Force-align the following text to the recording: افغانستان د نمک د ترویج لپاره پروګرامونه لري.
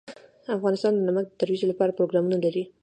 افغانستان 0.57 0.91
د 0.95 0.99
نمک 1.09 1.25
د 1.29 1.33
ترویج 1.39 1.61
لپاره 1.71 1.95
پروګرامونه 1.97 2.37
لري. 2.45 2.63